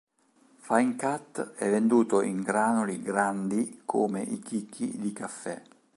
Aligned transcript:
Fine 0.57 0.95
cut 0.95 1.53
è 1.57 1.69
venduto 1.69 2.23
in 2.23 2.41
granuli 2.41 3.03
grandi 3.03 3.83
come 3.85 4.23
i 4.23 4.39
chicchi 4.39 4.97
di 4.97 5.13
caffè. 5.13 5.61